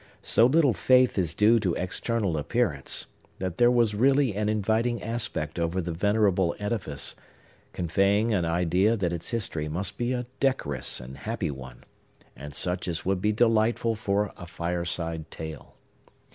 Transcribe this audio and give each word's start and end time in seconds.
So 0.23 0.47
little 0.47 0.73
faith 0.73 1.19
is 1.19 1.35
due 1.35 1.59
to 1.59 1.75
external 1.75 2.35
appearance, 2.35 3.05
that 3.37 3.57
there 3.57 3.69
was 3.69 3.93
really 3.93 4.33
an 4.35 4.49
inviting 4.49 4.99
aspect 5.03 5.59
over 5.59 5.79
the 5.79 5.91
venerable 5.91 6.55
edifice, 6.57 7.13
conveying 7.71 8.33
an 8.33 8.43
idea 8.43 8.97
that 8.97 9.13
its 9.13 9.29
history 9.29 9.67
must 9.67 9.99
be 9.99 10.11
a 10.11 10.25
decorous 10.39 10.99
and 10.99 11.19
happy 11.19 11.51
one, 11.51 11.83
and 12.35 12.55
such 12.55 12.87
as 12.87 13.05
would 13.05 13.21
be 13.21 13.31
delightful 13.31 13.93
for 13.93 14.33
a 14.37 14.47
fireside 14.47 15.29
tale. 15.29 15.75